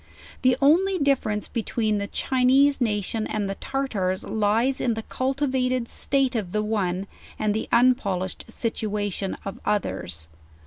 [0.41, 5.87] The only differ ence between the Chinese nation and the Tartars lies in the cultivated
[5.87, 7.05] state of the one,
[7.37, 10.27] and the unpolished situation of others.